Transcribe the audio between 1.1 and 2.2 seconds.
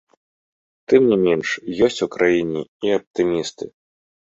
не менш, ёсць у